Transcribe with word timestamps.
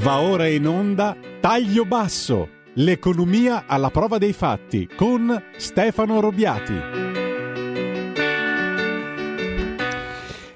Va 0.00 0.22
ora 0.22 0.48
in 0.48 0.66
onda 0.66 1.14
Taglio 1.40 1.84
Basso, 1.84 2.48
l'economia 2.76 3.66
alla 3.66 3.90
prova 3.90 4.16
dei 4.16 4.32
fatti 4.32 4.88
con 4.88 5.50
Stefano 5.58 6.20
Robiati. 6.20 6.72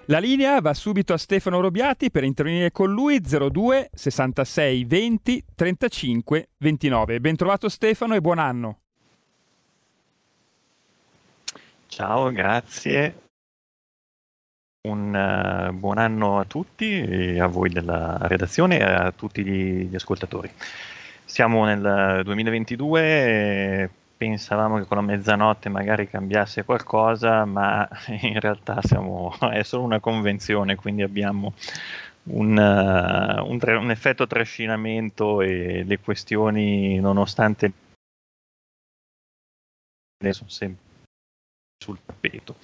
La 0.07 0.19
linea 0.19 0.63
va 0.63 0.73
subito 0.73 1.13
a 1.13 1.19
Stefano 1.19 1.61
Robiati 1.61 2.11
per 2.11 2.25
intervenire 2.25 2.73
con 2.73 2.91
lui 2.91 3.21
02 3.21 3.91
66 3.93 4.85
20 4.87 5.45
35 5.55 6.49
29. 6.57 7.21
Bentrovato 7.21 7.69
Stefano 7.69 8.15
e 8.15 8.23
buon 8.23 8.39
anno. 8.39 8.79
Ciao, 11.89 12.33
grazie. 12.33 13.24
Un 14.87 15.15
uh, 15.15 15.73
buon 15.73 15.97
anno 15.97 16.39
a 16.39 16.45
tutti, 16.45 17.39
a 17.41 17.47
voi 17.47 17.71
della 17.71 18.19
redazione 18.21 18.79
e 18.79 18.83
a 18.83 19.13
tutti 19.13 19.43
gli, 19.43 19.87
gli 19.87 19.95
ascoltatori. 19.95 20.51
Siamo 21.25 21.65
nel 21.65 22.21
2022, 22.23 23.01
e 23.03 23.91
pensavamo 24.15 24.77
che 24.77 24.85
con 24.85 24.99
la 24.99 25.03
mezzanotte 25.03 25.71
magari 25.71 26.07
cambiasse 26.07 26.65
qualcosa, 26.65 27.47
ma 27.47 27.89
in 28.21 28.39
realtà 28.39 28.81
siamo, 28.83 29.35
è 29.51 29.63
solo 29.63 29.85
una 29.85 30.01
convenzione, 30.01 30.75
quindi 30.75 31.01
abbiamo 31.01 31.55
un, 32.25 32.55
uh, 32.55 33.51
un, 33.51 33.59
un 33.63 33.91
effetto 33.91 34.27
trascinamento 34.27 35.41
e 35.41 35.83
le 35.85 35.99
questioni, 35.99 37.01
nonostante 37.01 37.73
sono 40.31 40.51
sempre 40.51 40.83
sul 41.83 41.99
tappeto. 42.05 42.57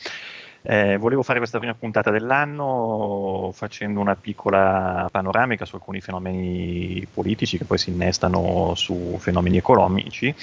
Eh, 0.63 0.99
volevo 0.99 1.23
fare 1.23 1.39
questa 1.39 1.59
prima 1.59 1.73
puntata 1.73 2.11
dell'anno 2.11 3.51
facendo 3.55 3.99
una 3.99 4.15
piccola 4.15 5.09
panoramica 5.11 5.65
su 5.65 5.77
alcuni 5.77 6.03
fenomeni 6.03 7.07
politici 7.11 7.57
che 7.57 7.65
poi 7.65 7.79
si 7.79 7.89
innestano 7.89 8.75
su 8.75 9.17
fenomeni 9.19 9.57
economici 9.57 10.35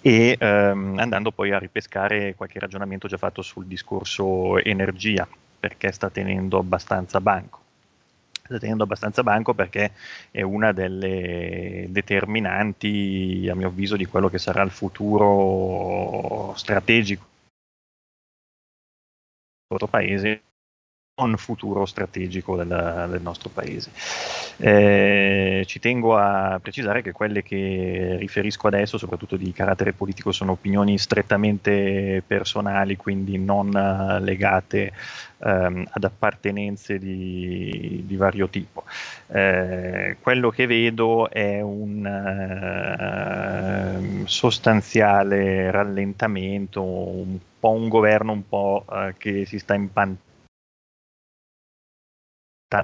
e 0.00 0.36
ehm, 0.38 0.98
andando 0.98 1.32
poi 1.32 1.50
a 1.50 1.58
ripescare 1.58 2.36
qualche 2.36 2.60
ragionamento 2.60 3.08
già 3.08 3.16
fatto 3.16 3.42
sul 3.42 3.66
discorso 3.66 4.62
energia 4.62 5.26
perché 5.58 5.90
sta 5.90 6.08
tenendo 6.08 6.58
abbastanza 6.58 7.20
banco. 7.20 7.60
Sta 8.44 8.58
tenendo 8.58 8.84
abbastanza 8.84 9.22
banco 9.24 9.54
perché 9.54 9.92
è 10.30 10.42
una 10.42 10.72
delle 10.72 11.86
determinanti, 11.88 13.48
a 13.50 13.54
mio 13.54 13.68
avviso, 13.68 13.96
di 13.96 14.04
quello 14.04 14.28
che 14.28 14.38
sarà 14.38 14.62
il 14.62 14.70
futuro 14.70 16.52
strategico 16.54 17.32
nostro 19.70 19.88
paese 19.88 20.42
un 20.42 20.53
futuro 21.36 21.86
strategico 21.86 22.56
del, 22.56 23.06
del 23.08 23.22
nostro 23.22 23.48
paese. 23.48 23.90
Eh, 24.56 25.62
ci 25.66 25.78
tengo 25.78 26.16
a 26.16 26.58
precisare 26.60 27.02
che 27.02 27.12
quelle 27.12 27.44
che 27.44 28.16
riferisco 28.18 28.66
adesso, 28.66 28.98
soprattutto 28.98 29.36
di 29.36 29.52
carattere 29.52 29.92
politico, 29.92 30.32
sono 30.32 30.52
opinioni 30.52 30.98
strettamente 30.98 32.20
personali, 32.26 32.96
quindi 32.96 33.38
non 33.38 33.70
legate 34.22 34.92
ehm, 35.38 35.86
ad 35.88 36.02
appartenenze 36.02 36.98
di, 36.98 38.02
di 38.04 38.16
vario 38.16 38.48
tipo. 38.48 38.82
Eh, 39.28 40.16
quello 40.20 40.50
che 40.50 40.66
vedo 40.66 41.30
è 41.30 41.60
un 41.60 42.04
eh, 44.24 44.26
sostanziale 44.26 45.70
rallentamento, 45.70 46.82
un 46.82 47.38
po' 47.60 47.70
un 47.70 47.88
governo 47.88 48.32
un 48.32 48.48
po' 48.48 48.84
eh, 48.90 49.14
che 49.16 49.44
si 49.46 49.60
sta 49.60 49.74
impantando 49.74 50.32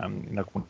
in 0.04 0.38
alcuni 0.38 0.64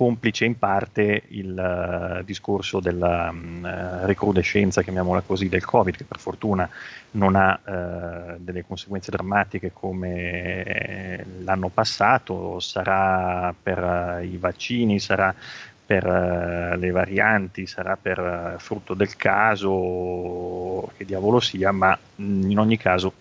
complice 0.00 0.46
in 0.46 0.58
parte 0.58 1.24
il 1.28 2.20
uh, 2.20 2.24
discorso 2.24 2.80
della 2.80 3.28
um, 3.28 4.06
recrudescenza, 4.06 4.80
chiamiamola 4.80 5.20
così, 5.20 5.50
del 5.50 5.62
Covid, 5.62 5.94
che 5.94 6.04
per 6.04 6.18
fortuna 6.18 6.66
non 7.10 7.36
ha 7.36 7.60
uh, 7.62 8.38
delle 8.38 8.64
conseguenze 8.64 9.10
drammatiche 9.10 9.72
come 9.74 11.22
l'anno 11.40 11.68
passato, 11.68 12.60
sarà 12.60 13.54
per 13.62 13.78
uh, 14.22 14.24
i 14.24 14.38
vaccini, 14.38 14.98
sarà 14.98 15.34
per 15.84 16.78
le 16.78 16.90
varianti, 16.92 17.66
sarà 17.66 17.98
per 18.00 18.54
frutto 18.58 18.94
del 18.94 19.16
caso, 19.16 20.92
che 20.96 21.04
diavolo 21.04 21.40
sia, 21.40 21.72
ma 21.72 21.98
in 22.16 22.58
ogni 22.58 22.78
caso 22.78 23.12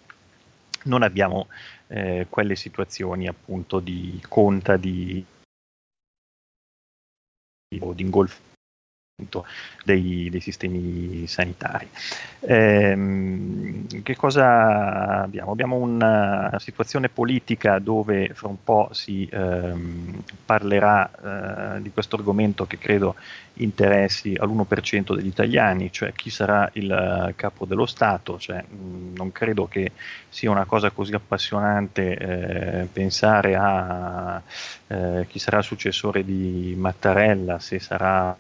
non 0.83 1.01
abbiamo 1.01 1.47
eh, 1.89 2.27
quelle 2.29 2.55
situazioni 2.55 3.27
appunto 3.27 3.79
di 3.79 4.21
conta 4.27 4.77
di, 4.77 5.23
di 7.67 8.01
ingolfamento 8.01 8.48
dei, 9.83 10.29
dei, 10.29 10.39
sistemi 10.39 11.25
sanitari. 11.27 11.87
Eh, 12.39 13.83
che 14.03 14.15
cosa 14.15 15.21
abbiamo? 15.23 15.51
Abbiamo 15.51 15.75
una 15.75 16.55
situazione 16.59 17.09
politica 17.09 17.79
dove 17.79 18.31
fra 18.33 18.47
un 18.47 18.63
po' 18.63 18.89
si 18.91 19.27
ehm, 19.31 20.23
parlerà 20.45 21.75
eh, 21.77 21.81
di 21.81 21.91
questo 21.91 22.15
argomento 22.15 22.65
che 22.65 22.77
credo 22.77 23.15
interessi 23.59 24.35
all'1% 24.37 25.15
degli 25.15 25.27
italiani, 25.27 25.91
cioè 25.91 26.13
chi 26.13 26.29
sarà 26.29 26.69
il 26.73 27.33
capo 27.35 27.65
dello 27.65 27.85
Stato. 27.85 28.37
Cioè, 28.39 28.63
mh, 28.63 29.13
non 29.15 29.31
credo 29.31 29.67
che 29.67 29.91
sia 30.29 30.51
una 30.51 30.65
cosa 30.65 30.91
così 30.91 31.13
appassionante 31.13 32.17
eh, 32.17 32.87
pensare 32.91 33.55
a 33.55 34.41
eh, 34.87 35.25
chi 35.27 35.39
sarà 35.39 35.57
il 35.59 35.63
successore 35.63 36.23
di 36.23 36.75
Mattarella, 36.77 37.59
se 37.59 37.79
sarà 37.79 38.35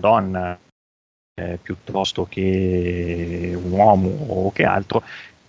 donna 0.00 0.58
eh, 1.38 1.58
piuttosto 1.62 2.26
che 2.28 3.52
un 3.54 3.70
uomo 3.70 4.08
o 4.28 4.52
che 4.52 4.64
altro 4.64 5.02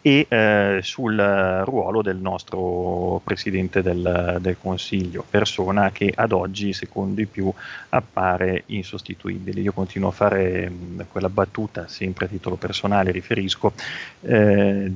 e 0.08 0.26
eh, 0.30 0.80
sul 0.84 1.18
ruolo 1.66 2.02
del 2.02 2.16
nostro 2.16 3.20
Presidente 3.26 3.82
del, 3.82 4.38
del, 4.40 4.56
Consiglio, 4.58 5.26
persona 5.30 5.92
che 5.92 6.14
ad 6.16 6.32
oggi, 6.32 6.72
secondo 6.72 7.20
i 7.20 7.26
più, 7.26 7.52
appare 7.90 8.64
insostituibile. 8.68 9.60
Io 9.60 9.74
continuo 9.74 10.08
a 10.10 10.14
fare 10.14 10.70
mh, 10.70 11.08
quella 11.12 11.28
battuta, 11.28 11.90
sempre 11.90 12.26
a 12.26 12.30
titolo 12.30 12.56
personale 12.56 13.12
riferisco, 13.12 13.74
eh, 14.22 14.92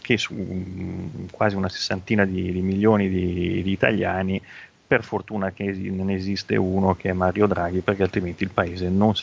che 0.00 0.16
su 0.16 0.32
mh, 0.32 1.30
quasi 1.32 1.56
una 1.56 1.68
sessantina 1.68 2.24
di, 2.24 2.50
di 2.50 2.62
milioni 2.62 3.10
di, 3.10 3.62
di 3.62 3.70
italiani 3.70 4.40
per 4.90 5.04
fortuna 5.04 5.52
che 5.52 5.66
ne 5.70 6.14
esiste 6.14 6.56
uno 6.56 6.96
che 6.96 7.10
è 7.10 7.12
Mario 7.12 7.46
Draghi, 7.46 7.78
perché 7.78 8.02
altrimenti 8.02 8.42
il 8.42 8.50
paese 8.50 8.88
non 8.88 9.14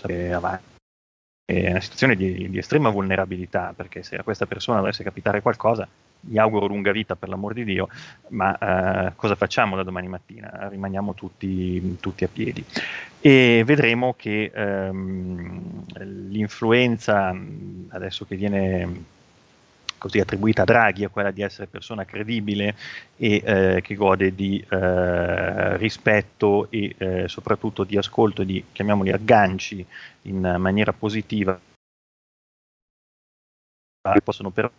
sarebbe 0.00 0.32
avanti. 0.32 0.76
È 1.44 1.70
una 1.70 1.80
situazione 1.80 2.14
di, 2.14 2.48
di, 2.48 2.58
estrema 2.58 2.88
vulnerabilità, 2.88 3.72
perché 3.74 4.04
se 4.04 4.14
a 4.14 4.22
questa 4.22 4.46
persona 4.46 4.78
dovesse 4.78 5.02
capitare 5.02 5.42
qualcosa, 5.42 5.88
gli 6.20 6.38
auguro 6.38 6.68
lunga 6.68 6.92
vita 6.92 7.16
per 7.16 7.28
l'amor 7.28 7.52
di 7.52 7.64
Dio, 7.64 7.88
ma 8.28 8.56
eh, 9.08 9.12
cosa 9.16 9.34
facciamo 9.34 9.74
da 9.74 9.82
domani 9.82 10.06
mattina? 10.06 10.68
Rimaniamo 10.68 11.12
tutti, 11.12 11.98
tutti 11.98 12.22
a 12.22 12.28
piedi. 12.28 12.64
E 13.20 13.64
vedremo 13.66 14.14
che 14.16 14.52
ehm, 14.54 15.86
l'influenza, 16.28 17.36
adesso 17.88 18.24
che 18.24 18.36
viene 18.36 19.18
così 20.00 20.18
attribuita 20.18 20.62
a 20.62 20.64
Draghi, 20.64 21.04
a 21.04 21.10
quella 21.10 21.30
di 21.30 21.42
essere 21.42 21.66
persona 21.66 22.06
credibile 22.06 22.74
e 23.16 23.42
eh, 23.44 23.80
che 23.82 23.94
gode 23.94 24.34
di 24.34 24.64
eh, 24.68 25.76
rispetto 25.76 26.68
e 26.70 26.94
eh, 26.96 27.28
soprattutto 27.28 27.84
di 27.84 27.98
ascolto, 27.98 28.42
di 28.42 28.64
chiamiamoli 28.72 29.12
agganci 29.12 29.86
in 30.22 30.56
maniera 30.58 30.92
positiva 30.92 31.60
che 34.12 34.22
possono 34.22 34.50
però 34.50 34.70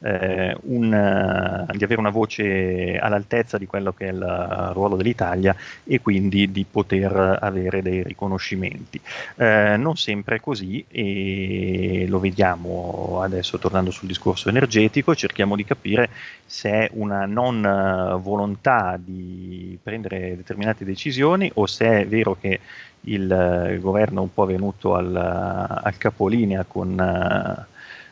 eh, 0.00 0.56
un, 0.62 0.92
uh, 0.92 1.76
di 1.76 1.84
avere 1.84 2.00
una 2.00 2.10
voce 2.10 2.98
all'altezza 2.98 3.58
di 3.58 3.66
quello 3.66 3.92
che 3.92 4.06
è 4.06 4.12
il 4.12 4.70
ruolo 4.72 4.96
dell'Italia 4.96 5.54
e 5.84 6.00
quindi 6.00 6.50
di 6.50 6.64
poter 6.70 7.38
avere 7.40 7.82
dei 7.82 8.02
riconoscimenti. 8.02 9.00
Eh, 9.36 9.76
non 9.76 9.96
sempre 9.96 10.36
è 10.36 10.40
così 10.40 10.84
e 10.88 12.06
lo 12.08 12.18
vediamo 12.20 13.20
adesso 13.22 13.58
tornando 13.58 13.90
sul 13.90 14.08
discorso 14.08 14.48
energetico, 14.48 15.14
cerchiamo 15.14 15.56
di 15.56 15.64
capire 15.64 16.08
se 16.46 16.70
è 16.70 16.90
una 16.94 17.26
non 17.26 18.18
volontà 18.22 18.98
di 19.02 19.78
prendere 19.82 20.36
determinate 20.36 20.84
decisioni 20.84 21.50
o 21.54 21.66
se 21.66 22.02
è 22.02 22.06
vero 22.06 22.36
che 22.40 22.60
il, 23.02 23.68
il 23.70 23.80
governo 23.80 24.20
è 24.20 24.22
un 24.22 24.32
po' 24.32 24.44
venuto 24.44 24.94
al, 24.94 25.14
al 25.14 25.96
capolinea 25.96 26.64
con 26.64 27.66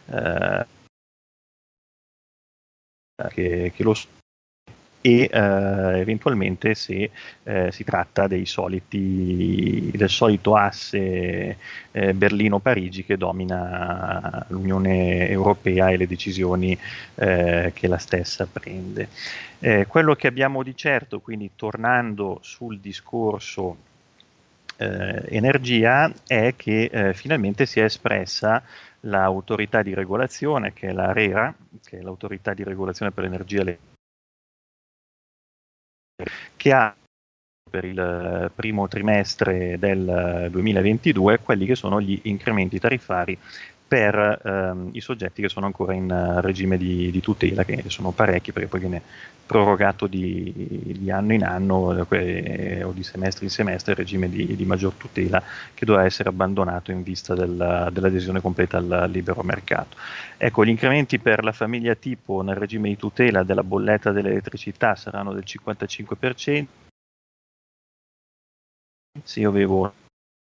uh, 0.06 0.74
che, 3.16 3.72
che 3.74 3.82
lo 3.82 3.94
e 5.06 5.30
eh, 5.32 6.00
eventualmente 6.00 6.74
se 6.74 7.10
eh, 7.44 7.70
si 7.70 7.84
tratta 7.84 8.26
soliti, 8.44 9.92
del 9.94 10.08
solito 10.08 10.56
asse 10.56 11.56
eh, 11.92 12.12
Berlino-Parigi 12.12 13.04
che 13.04 13.16
domina 13.16 14.44
l'Unione 14.48 15.28
Europea 15.28 15.90
e 15.90 15.96
le 15.96 16.08
decisioni 16.08 16.76
eh, 17.14 17.70
che 17.72 17.86
la 17.86 17.98
stessa 17.98 18.48
prende. 18.50 19.08
Eh, 19.60 19.86
quello 19.86 20.16
che 20.16 20.26
abbiamo 20.26 20.64
di 20.64 20.74
certo, 20.74 21.20
quindi 21.20 21.52
tornando 21.54 22.40
sul 22.42 22.80
discorso 22.80 23.76
eh, 24.76 25.22
energia, 25.28 26.12
è 26.26 26.54
che 26.56 27.12
finalmente 27.14 27.64
si 27.64 27.78
è 27.78 27.84
espressa 27.84 28.60
l'autorità 29.06 29.82
di 29.82 29.94
regolazione, 29.94 30.72
che 30.72 30.88
è 30.88 30.92
la 30.92 31.12
RERA, 31.12 31.54
che 31.84 31.98
è 31.98 32.02
l'autorità 32.02 32.54
di 32.54 32.62
regolazione 32.62 33.12
per 33.12 33.24
l'energia 33.24 33.60
elettrica 33.60 33.94
che 36.56 36.72
ha 36.72 36.96
per 37.68 37.84
il 37.84 38.50
primo 38.54 38.88
trimestre 38.88 39.78
del 39.78 40.48
2022 40.50 41.40
quelli 41.40 41.66
che 41.66 41.74
sono 41.74 42.00
gli 42.00 42.18
incrementi 42.24 42.78
tarifari 42.78 43.38
per 43.88 44.40
ehm, 44.44 44.90
i 44.92 45.00
soggetti 45.00 45.42
che 45.42 45.48
sono 45.48 45.66
ancora 45.66 45.94
in 45.94 46.10
uh, 46.10 46.40
regime 46.40 46.76
di, 46.76 47.10
di, 47.10 47.20
tutela, 47.20 47.64
che 47.64 47.84
sono 47.86 48.10
parecchi 48.10 48.50
perché 48.50 48.68
poi 48.68 48.80
viene 48.80 49.02
prorogato 49.46 50.08
di, 50.08 50.52
di 50.98 51.08
anno 51.10 51.32
in 51.32 51.44
anno 51.44 52.06
eh, 52.10 52.82
o 52.82 52.90
di 52.90 53.04
semestre 53.04 53.44
in 53.44 53.50
semestre 53.50 53.92
il 53.92 53.98
regime 53.98 54.28
di, 54.28 54.56
di, 54.56 54.64
maggior 54.64 54.94
tutela 54.94 55.40
che 55.72 55.86
dovrà 55.86 56.04
essere 56.04 56.30
abbandonato 56.30 56.90
in 56.90 57.04
vista 57.04 57.34
del, 57.34 57.90
dell'adesione 57.92 58.40
completa 58.40 58.78
al 58.78 59.08
libero 59.08 59.42
mercato. 59.42 59.96
Ecco, 60.36 60.64
gli 60.64 60.70
incrementi 60.70 61.20
per 61.20 61.44
la 61.44 61.52
famiglia 61.52 61.94
tipo 61.94 62.42
nel 62.42 62.56
regime 62.56 62.88
di 62.88 62.96
tutela 62.96 63.44
della 63.44 63.62
bolletta 63.62 64.10
dell'elettricità 64.10 64.96
saranno 64.96 65.32
del 65.32 65.44
55%. 65.46 66.66
Se 69.22 69.40
io 69.40 69.48
avevo 69.48 69.92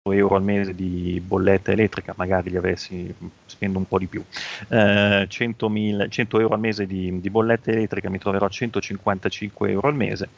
euro 0.08 0.34
al 0.36 0.42
mese 0.42 0.74
di 0.74 1.22
bolletta 1.22 1.72
elettrica, 1.72 2.14
magari 2.16 2.48
li 2.48 2.56
avessi, 2.56 3.14
spendo 3.44 3.76
un 3.76 3.86
po' 3.86 3.98
di 3.98 4.06
più, 4.06 4.24
eh, 4.68 5.26
100, 5.28 5.72
100 6.08 6.40
euro 6.40 6.54
al 6.54 6.60
mese 6.60 6.86
di, 6.86 7.20
di, 7.20 7.28
bolletta 7.28 7.70
elettrica 7.70 8.08
mi 8.08 8.18
troverò 8.18 8.46
a 8.46 8.48
155 8.48 9.70
euro 9.70 9.88
al 9.88 9.94
mese. 9.94 10.30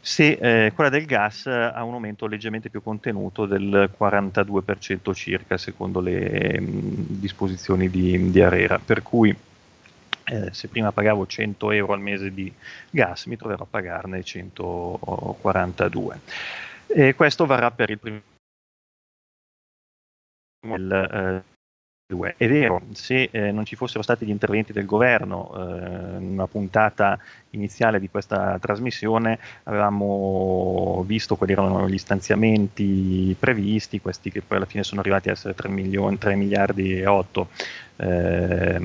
Se 0.00 0.38
eh, 0.40 0.72
quella 0.74 0.90
del 0.90 1.04
gas 1.04 1.46
ha 1.46 1.84
un 1.84 1.94
aumento 1.94 2.26
leggermente 2.26 2.68
più 2.68 2.82
contenuto 2.82 3.46
del 3.46 3.90
42% 3.96 5.14
circa, 5.14 5.56
secondo 5.56 6.00
le 6.00 6.60
mh, 6.60 6.66
disposizioni 7.20 7.88
di, 7.88 8.30
di 8.30 8.42
Arera, 8.42 8.80
per 8.84 9.02
cui 9.02 9.32
eh, 10.28 10.48
se 10.50 10.66
prima 10.66 10.90
pagavo 10.90 11.26
100 11.26 11.70
euro 11.70 11.92
al 11.92 12.00
mese 12.00 12.34
di 12.34 12.52
gas, 12.90 13.26
mi 13.26 13.36
troverò 13.36 13.62
a 13.62 13.68
pagarne 13.70 14.24
142. 14.24 16.20
E 16.88 17.14
questo 17.14 17.46
varrà 17.46 17.70
per 17.70 17.90
il 17.90 17.98
primo 17.98 18.20
del, 20.62 21.44
eh, 22.08 22.34
è 22.36 22.48
vero, 22.48 22.82
se 22.92 23.28
eh, 23.32 23.50
non 23.50 23.64
ci 23.64 23.74
fossero 23.74 24.02
stati 24.02 24.24
gli 24.24 24.30
interventi 24.30 24.72
del 24.72 24.84
governo 24.86 25.52
eh, 25.56 26.18
in 26.18 26.30
una 26.32 26.46
puntata 26.46 27.18
iniziale 27.50 27.98
di 27.98 28.08
questa 28.08 28.58
trasmissione 28.60 29.38
avevamo 29.64 31.02
visto 31.04 31.34
quali 31.34 31.52
erano 31.52 31.88
gli 31.88 31.98
stanziamenti 31.98 33.34
previsti, 33.36 34.00
questi 34.00 34.30
che 34.30 34.40
poi 34.40 34.58
alla 34.58 34.66
fine 34.66 34.84
sono 34.84 35.00
arrivati 35.00 35.30
a 35.30 35.32
essere 35.32 35.54
3, 35.54 35.68
milioni, 35.68 36.16
3 36.16 36.36
miliardi 36.36 37.00
e 37.00 37.06
8 37.06 37.48
eh, 37.96 38.78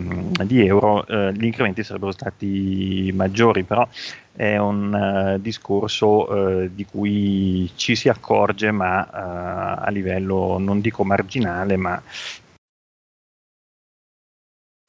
di 0.43 0.65
euro, 0.65 1.05
eh, 1.05 1.31
gli 1.33 1.43
incrementi 1.43 1.83
sarebbero 1.83 2.11
stati 2.11 3.11
maggiori, 3.13 3.63
però 3.63 3.87
è 4.33 4.57
un 4.57 4.93
uh, 5.35 5.39
discorso 5.39 6.31
uh, 6.31 6.69
di 6.73 6.85
cui 6.85 7.69
ci 7.75 7.95
si 7.95 8.07
accorge, 8.07 8.71
ma 8.71 9.01
uh, 9.01 9.85
a 9.85 9.89
livello 9.89 10.57
non 10.57 10.79
dico 10.79 11.03
marginale, 11.03 11.75
ma 11.75 12.01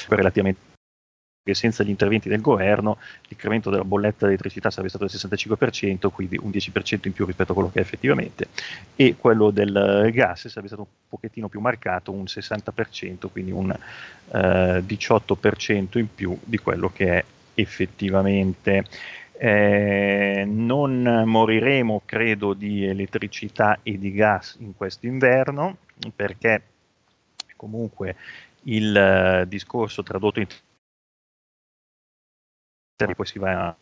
relativamente 0.09 0.71
che 1.45 1.55
senza 1.55 1.83
gli 1.83 1.89
interventi 1.89 2.29
del 2.29 2.41
governo 2.41 2.99
l'incremento 3.27 3.69
della 3.69 3.85
bolletta 3.85 4.27
di 4.27 4.35
elettricità 4.35 4.71
sarebbe 4.71 4.91
stato 4.91 5.07
del 5.07 5.15
65%, 5.15 6.11
quindi 6.13 6.39
un 6.41 6.51
10% 6.51 7.01
in 7.07 7.13
più 7.13 7.27
rispetto 7.27 7.51
a 7.51 7.55
quello 7.55 7.71
che 7.71 7.81
è 7.81 7.83
effettivamente, 7.83 8.49
e 8.95 9.17
quello 9.17 9.51
del 9.51 10.09
gas 10.13 10.47
sarebbe 10.47 10.69
stato 10.69 10.83
un 10.83 10.89
pochettino 11.09 11.49
più 11.49 11.59
marcato, 11.59 12.13
un 12.13 12.25
60%, 12.25 13.29
quindi 13.31 13.51
un 13.51 13.71
eh, 13.71 14.85
18% 14.87 15.99
in 15.99 16.15
più 16.15 16.39
di 16.45 16.59
quello 16.59 16.91
che 16.91 17.19
è 17.19 17.25
effettivamente. 17.55 18.85
Eh, 19.37 20.45
non 20.47 21.25
moriremo, 21.27 22.03
credo, 22.05 22.53
di 22.53 22.85
elettricità 22.85 23.81
e 23.83 23.99
di 23.99 24.13
gas 24.13 24.57
in 24.61 24.77
questo 24.77 25.07
inverno, 25.07 25.79
perché 26.15 26.63
comunque 27.57 28.15
il 28.65 29.43
uh, 29.45 29.49
discorso 29.49 30.03
tradotto 30.03 30.41
in 30.41 30.47
poi 33.15 33.27
si 33.27 33.39
va 33.39 33.77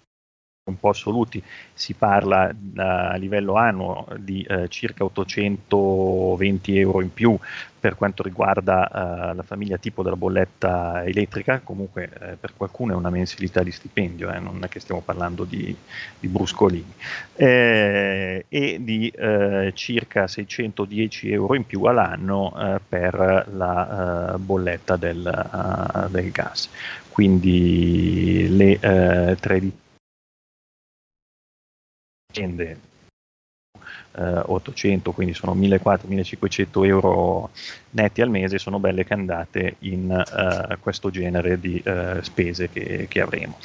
un 0.71 0.79
po' 0.79 0.91
assoluti. 0.91 1.43
Si 1.73 1.95
parla 1.95 2.49
eh, 2.49 2.55
a 2.75 3.15
livello 3.17 3.55
annuo 3.55 4.07
di 4.19 4.43
eh, 4.43 4.69
circa 4.69 5.05
820 5.05 6.79
euro 6.79 7.01
in 7.03 7.13
più 7.13 7.39
per 7.81 7.97
quanto 7.97 8.23
riguarda 8.23 9.31
eh, 9.31 9.35
la 9.35 9.43
famiglia 9.43 9.79
tipo 9.79 10.03
della 10.03 10.15
bolletta 10.15 11.03
elettrica, 11.05 11.61
comunque 11.65 12.11
eh, 12.21 12.37
per 12.39 12.53
qualcuno 12.55 12.93
è 12.93 12.97
una 12.97 13.09
mensilità 13.09 13.63
di 13.63 13.73
stipendio, 13.73 14.31
eh, 14.31 14.39
non 14.39 14.61
è 14.63 14.69
che 14.69 14.81
stiamo 14.81 15.01
parlando 15.01 15.45
di, 15.45 15.75
di 16.21 16.29
bruscolini, 16.29 16.93
eh, 17.35 18.45
e 18.47 18.79
di 18.83 19.09
eh, 19.09 19.73
circa 19.75 20.29
610 20.29 21.33
euro 21.33 21.55
in 21.55 21.65
più 21.65 21.85
all'anno 21.85 22.79
per 22.87 23.47
la 23.55 24.37
bolletta 24.39 24.97
del, 24.97 25.25
uh, 25.25 26.11
del, 26.11 26.31
gas. 26.31 26.69
Quindi 27.09 28.47
le 28.51 29.37
13 29.41 29.73
in 32.37 32.57
the. 32.57 32.90
Eh, 34.17 34.43
800, 34.45 35.13
quindi 35.13 35.35
sono 35.35 35.55
1400-1500 35.55 36.87
euro 36.87 37.51
netti 37.91 38.21
al 38.21 38.31
mese, 38.31 38.59
sono 38.59 38.79
belle 38.79 39.05
che 39.05 39.13
andate 39.13 39.77
in 39.81 40.11
eh, 40.11 40.77
questo 40.79 41.11
genere 41.11 41.59
di 41.59 41.81
eh, 41.85 42.19
spese 42.23 42.69
che, 42.69 43.07
che 43.09 43.21
avremo. 43.21 43.59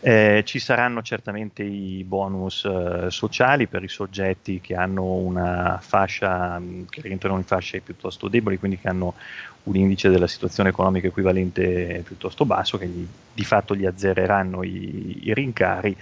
Eh, 0.00 0.42
ci 0.44 0.58
saranno 0.58 1.02
certamente 1.02 1.62
i 1.62 2.04
bonus 2.06 2.64
eh, 2.64 3.06
sociali 3.10 3.66
per 3.66 3.82
i 3.82 3.88
soggetti 3.88 4.60
che 4.60 4.74
hanno 4.74 5.04
una 5.04 5.78
fascia, 5.80 6.60
che 6.88 7.00
rientrano 7.02 7.36
in 7.36 7.44
fasce 7.44 7.80
piuttosto 7.80 8.28
deboli, 8.28 8.58
quindi 8.58 8.78
che 8.78 8.88
hanno 8.88 9.14
un 9.62 9.76
indice 9.76 10.08
della 10.08 10.26
situazione 10.26 10.70
economica 10.70 11.06
equivalente 11.06 12.02
piuttosto 12.06 12.44
basso, 12.44 12.78
che 12.78 12.86
gli, 12.86 13.06
di 13.34 13.44
fatto 13.44 13.74
gli 13.74 13.84
azzereranno 13.84 14.62
i, 14.62 15.20
i 15.24 15.34
rincari 15.34 15.94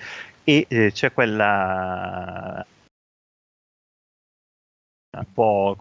e 0.44 0.64
eh, 0.68 0.92
c'è 0.92 1.12
quella 1.12 2.64
un 5.18 5.32
po', 5.32 5.76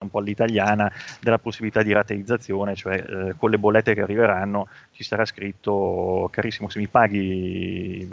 un 0.00 0.10
po' 0.10 0.18
all'italiana 0.18 0.90
della 1.20 1.38
possibilità 1.38 1.82
di 1.82 1.92
rateizzazione, 1.92 2.74
cioè 2.74 2.96
eh, 2.96 3.34
con 3.36 3.50
le 3.50 3.58
bollette 3.58 3.94
che 3.94 4.02
arriveranno 4.02 4.68
ci 4.92 5.02
sarà 5.02 5.24
scritto 5.24 6.28
carissimo 6.30 6.68
se 6.68 6.78
mi 6.78 6.86
paghi 6.86 8.08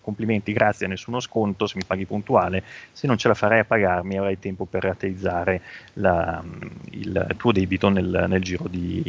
complimenti, 0.00 0.52
grazie, 0.52 0.86
nessuno 0.86 1.20
sconto 1.20 1.66
se 1.66 1.76
mi 1.76 1.84
paghi 1.84 2.06
puntuale, 2.06 2.64
se 2.92 3.06
non 3.06 3.18
ce 3.18 3.28
la 3.28 3.34
farei 3.34 3.60
a 3.60 3.64
pagarmi 3.64 4.18
avrai 4.18 4.38
tempo 4.38 4.64
per 4.64 4.82
rateizzare 4.82 5.62
la, 5.94 6.42
il 6.90 7.34
tuo 7.36 7.52
debito 7.52 7.88
nel, 7.88 8.26
nel 8.28 8.42
giro 8.42 8.66
di, 8.68 9.02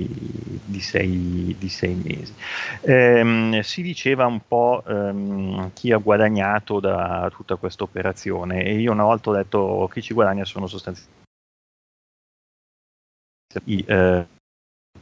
di, 0.66 0.80
sei, 0.82 1.56
di, 1.58 1.70
sei, 1.70 1.94
mesi. 1.96 2.34
Ehm, 2.82 3.60
si 3.62 3.82
diceva 3.82 4.26
un 4.26 4.42
po' 4.48 4.84
ehm, 4.88 5.72
chi 5.74 5.92
ha 5.92 5.98
guadagnato 5.98 6.80
da 6.80 7.30
tutta 7.34 7.56
questa 7.56 7.84
operazione 7.84 8.64
e 8.64 8.80
io 8.80 8.92
una 8.92 9.04
volta 9.04 9.30
ho 9.30 9.34
detto 9.34 9.90
chi 9.92 10.02
ci 10.02 10.14
guadagna 10.14 10.46
sono 10.46 10.68
sostanzialmente 10.68 11.20
i 13.66 13.84
eh, 13.86 14.26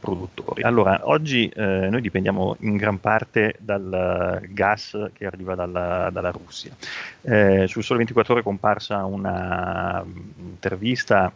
produttori. 0.00 0.62
Allora, 0.62 1.02
oggi 1.04 1.46
eh, 1.48 1.88
noi 1.90 2.00
dipendiamo 2.00 2.56
in 2.60 2.76
gran 2.76 2.98
parte 2.98 3.56
dal 3.58 4.40
gas 4.48 5.10
che 5.12 5.26
arriva 5.26 5.54
dalla, 5.54 6.08
dalla 6.10 6.30
Russia. 6.30 6.74
Eh, 7.20 7.66
sul 7.68 7.84
Sole 7.84 7.98
24 7.98 8.32
Ore 8.32 8.42
è 8.42 8.44
comparsa 8.44 9.04
un'intervista 9.04 11.30
mm, 11.30 11.34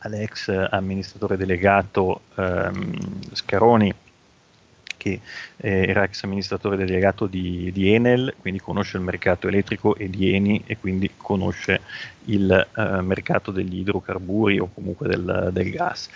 all'ex 0.00 0.48
amministratore 0.70 1.36
delegato 1.36 2.22
ehm, 2.34 3.32
Scaroni, 3.32 3.94
che 4.96 5.20
eh, 5.58 5.86
era 5.88 6.02
ex 6.02 6.24
amministratore 6.24 6.76
delegato 6.76 7.26
di, 7.26 7.70
di, 7.72 7.92
Enel, 7.92 8.34
quindi 8.40 8.58
conosce 8.60 8.96
il 8.96 9.04
mercato 9.04 9.46
elettrico 9.46 9.94
e 9.94 10.10
di 10.10 10.34
Eni 10.34 10.64
e 10.66 10.76
quindi 10.78 11.12
conosce 11.16 11.82
il 12.24 12.50
eh, 12.50 13.00
mercato 13.02 13.52
degli 13.52 13.78
idrocarburi 13.78 14.58
o 14.58 14.68
comunque 14.72 15.06
del, 15.06 15.50
del 15.52 15.70
gas 15.70 16.08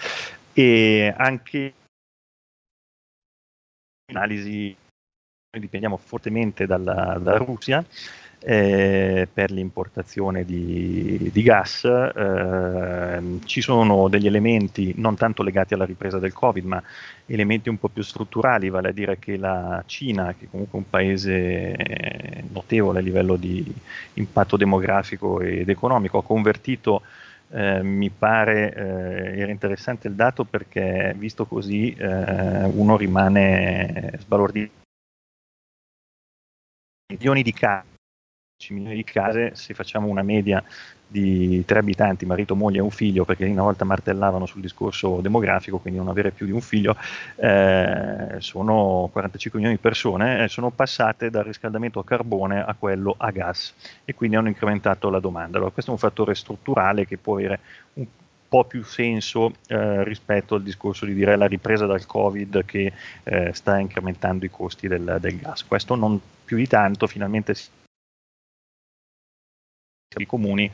e 0.53 1.15
anche 1.17 1.75
analisi 4.11 4.77
noi 5.53 5.63
dipendiamo 5.63 5.97
fortemente 5.97 6.65
dalla, 6.65 7.19
dalla 7.21 7.39
Russia 7.39 7.85
eh, 8.43 9.29
per 9.33 9.51
l'importazione 9.51 10.45
di, 10.45 11.29
di 11.33 11.43
gas. 11.43 11.85
Eh, 11.85 13.39
ci 13.45 13.61
sono 13.61 14.09
degli 14.09 14.27
elementi 14.27 14.95
non 14.97 15.17
tanto 15.17 15.43
legati 15.43 15.75
alla 15.75 15.85
ripresa 15.85 16.19
del 16.19 16.33
Covid, 16.33 16.65
ma 16.65 16.83
elementi 17.27 17.69
un 17.69 17.79
po' 17.79 17.89
più 17.89 18.03
strutturali, 18.03 18.71
vale 18.71 18.91
a 18.91 18.93
dire 18.93 19.19
che 19.19 19.37
la 19.37 19.83
Cina, 19.87 20.35
che 20.39 20.45
è 20.45 20.49
comunque 20.49 20.79
un 20.79 20.89
paese 20.89 22.45
notevole 22.53 23.01
a 23.01 23.03
livello 23.03 23.37
di 23.37 23.65
impatto 24.15 24.57
demografico 24.57 25.41
ed 25.41 25.69
economico, 25.69 26.19
ha 26.19 26.23
convertito 26.23 27.03
eh, 27.51 27.83
mi 27.83 28.11
pare 28.11 28.75
eh, 28.75 29.41
era 29.41 29.51
interessante 29.51 30.09
il 30.09 30.15
dato 30.15 30.45
perché 30.45 31.15
visto 31.17 31.47
così 31.47 31.93
eh, 31.93 32.65
uno 32.65 32.97
rimane 32.97 34.13
sbalordito. 34.19 34.79
Milioni 37.13 37.43
di 37.43 37.53
case, 37.53 37.90
milioni 38.69 38.97
di 38.97 39.05
case, 39.05 39.53
se 39.55 39.75
facciamo 39.75 40.09
una 40.09 40.23
media 40.23 40.63
di 41.11 41.65
tre 41.65 41.81
abitanti, 41.81 42.25
marito, 42.25 42.55
moglie 42.55 42.79
e 42.79 42.83
un 42.83 42.91
figlio, 42.91 43.25
perché 43.25 43.45
una 43.47 43.63
volta 43.63 43.85
martellavano 43.85 44.47
sul 44.47 44.61
discorso 44.61 45.21
demografico, 45.21 45.79
quindi 45.79 45.99
non 45.99 46.09
avere 46.09 46.31
più 46.31 46.47
di 46.47 46.53
un 46.53 46.61
figlio, 46.61 46.97
eh, 47.37 48.37
sono 48.39 49.09
45 49.11 49.59
milioni 49.59 49.77
di 49.77 49.83
persone, 49.83 50.45
eh, 50.45 50.49
sono 50.49 50.71
passate 50.71 51.31
dal 51.31 51.45
riscaldamento 51.45 51.99
a 51.99 52.05
carbone 52.05 52.63
a 52.63 52.75
quello 52.79 53.15
a 53.19 53.31
gas 53.31 53.75
e 54.05 54.15
quindi 54.15 54.37
hanno 54.37 54.49
incrementato 54.49 55.11
la 55.11 55.19
domanda. 55.19 55.57
Allora, 55.57 55.73
questo 55.73 55.91
è 55.91 55.95
un 55.95 56.01
fattore 56.01 56.35
strutturale 56.37 57.07
che 57.07 57.17
può 57.17 57.35
avere 57.35 57.61
un 57.95 58.07
po' 58.51 58.65
più 58.65 58.85
senso 58.85 59.53
eh, 59.69 60.05
rispetto 60.05 60.57
al 60.57 60.63
discorso 60.63 61.07
di 61.07 61.15
dire 61.15 61.37
la 61.37 61.47
ripresa 61.47 61.87
dal 61.87 62.07
Covid 62.07 62.65
che 62.65 62.93
eh, 63.23 63.53
sta 63.53 63.79
incrementando 63.79 64.45
i 64.45 64.51
costi 64.51 64.87
del, 64.87 65.19
del, 65.21 65.39
gas. 65.39 65.65
Questo 65.65 65.95
non 65.95 66.21
più 66.45 66.57
di 66.57 66.67
tanto, 66.67 67.07
finalmente 67.07 67.53
i 67.53 67.55
comuni 70.27 70.71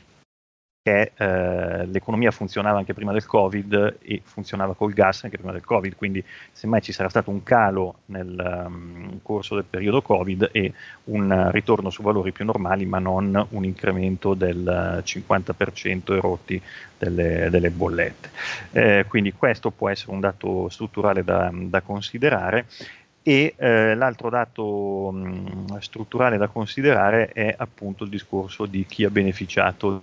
che 0.87 1.11
eh, 1.17 1.85
l'economia 1.85 2.31
funzionava 2.31 2.77
anche 2.77 2.93
prima 2.93 3.11
del 3.11 3.25
Covid 3.25 3.97
e 4.01 4.21
funzionava 4.23 4.73
col 4.73 4.93
gas 4.93 5.25
anche 5.25 5.35
prima 5.35 5.51
del 5.51 5.65
Covid, 5.65 5.95
quindi 5.95 6.23
semmai 6.53 6.81
ci 6.81 6.93
sarà 6.93 7.09
stato 7.09 7.29
un 7.29 7.43
calo 7.43 7.99
nel 8.05 8.63
um, 8.67 9.19
corso 9.21 9.55
del 9.55 9.65
periodo 9.65 10.01
Covid 10.01 10.49
e 10.53 10.71
un 11.05 11.49
ritorno 11.51 11.89
su 11.89 12.01
valori 12.01 12.31
più 12.31 12.45
normali, 12.45 12.85
ma 12.85 12.99
non 12.99 13.47
un 13.49 13.65
incremento 13.65 14.33
del 14.33 15.01
50% 15.03 16.15
erotti 16.15 16.61
delle, 16.97 17.49
delle 17.49 17.69
bollette. 17.69 18.29
Eh, 18.71 19.05
quindi 19.09 19.33
questo 19.33 19.71
può 19.71 19.89
essere 19.89 20.13
un 20.13 20.21
dato 20.21 20.69
strutturale 20.69 21.23
da, 21.23 21.51
da 21.53 21.81
considerare 21.81 22.65
e 23.27 23.55
eh, 23.57 23.93
l'altro 23.93 24.29
dato 24.29 25.11
mh, 25.11 25.79
strutturale 25.79 26.37
da 26.37 26.47
considerare 26.47 27.27
è 27.27 27.53
appunto 27.57 28.05
il 28.05 28.09
discorso 28.09 28.65
di 28.65 28.85
chi 28.85 29.03
ha 29.03 29.09
beneficiato 29.09 30.01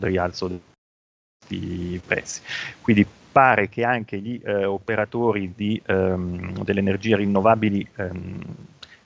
rialzo 0.00 0.60
dei 1.46 2.00
prezzi. 2.04 2.42
Quindi 2.80 3.06
pare 3.30 3.68
che 3.68 3.84
anche 3.84 4.18
gli 4.18 4.40
eh, 4.44 4.64
operatori 4.64 5.52
di, 5.54 5.80
ehm, 5.86 6.64
delle 6.64 6.80
energie 6.80 7.14
rinnovabili 7.14 7.88
ehm, 7.94 8.40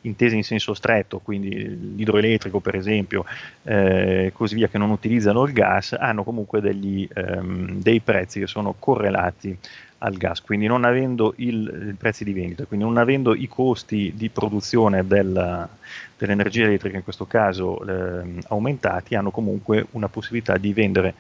intese 0.06 0.36
in 0.36 0.44
senso 0.44 0.74
stretto, 0.74 1.18
quindi 1.18 1.94
l'idroelettrico 1.94 2.60
per 2.60 2.74
esempio, 2.74 3.24
eh, 3.64 4.30
così 4.34 4.54
via, 4.54 4.68
che 4.68 4.78
non 4.78 4.90
utilizzano 4.90 5.44
il 5.44 5.52
gas, 5.52 5.92
hanno 5.92 6.24
comunque 6.24 6.60
degli, 6.60 7.08
ehm, 7.12 7.80
dei 7.80 8.00
prezzi 8.00 8.40
che 8.40 8.46
sono 8.46 8.74
correlati 8.78 9.56
al 9.98 10.14
gas, 10.16 10.42
quindi 10.42 10.66
non 10.66 10.84
avendo 10.84 11.32
i 11.36 11.94
prezzi 11.96 12.24
di 12.24 12.32
vendita, 12.32 12.64
quindi 12.66 12.84
non 12.84 12.98
avendo 12.98 13.34
i 13.34 13.48
costi 13.48 14.12
di 14.14 14.28
produzione 14.28 15.06
del, 15.06 15.68
dell'energia 16.16 16.64
elettrica 16.64 16.96
in 16.96 17.04
questo 17.04 17.26
caso 17.26 17.82
eh, 17.86 18.40
aumentati, 18.48 19.14
hanno 19.14 19.30
comunque 19.30 19.86
una 19.92 20.08
possibilità 20.08 20.56
di 20.58 20.72
vendere 20.72 21.14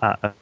a 0.00 0.34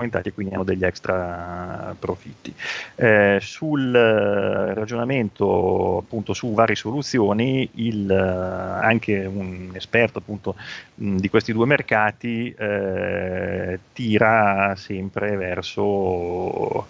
aumentati 0.00 0.28
e 0.28 0.32
quindi 0.32 0.54
hanno 0.54 0.64
degli 0.64 0.84
extra 0.84 1.94
profitti. 1.98 2.54
Eh, 2.96 3.38
sul 3.40 3.94
eh, 3.94 4.74
ragionamento 4.74 5.98
appunto 5.98 6.32
su 6.32 6.52
varie 6.54 6.74
soluzioni, 6.74 7.68
il, 7.74 8.10
eh, 8.10 8.84
anche 8.84 9.24
un 9.26 9.70
esperto 9.74 10.18
appunto 10.18 10.56
di 10.94 11.28
questi 11.28 11.52
due 11.52 11.66
mercati 11.66 12.54
eh, 12.56 13.78
tira 13.92 14.74
sempre 14.76 15.36
verso 15.36 16.86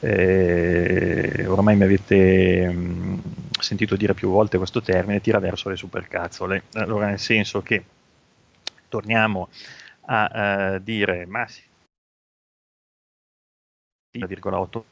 eh, 0.00 1.44
ormai 1.46 1.76
mi 1.76 1.84
avete 1.84 2.74
sentito 3.58 3.94
dire 3.94 4.14
più 4.14 4.30
volte 4.30 4.58
questo 4.58 4.82
termine, 4.82 5.20
tira 5.20 5.38
verso 5.38 5.68
le 5.68 5.76
supercazzole. 5.76 6.64
Allora, 6.74 7.06
nel 7.06 7.18
senso 7.18 7.62
che 7.62 7.84
torniamo 8.88 9.48
a 10.06 10.74
uh, 10.74 10.82
dire, 10.82 11.26
ma 11.26 11.46
1,8 14.18 14.82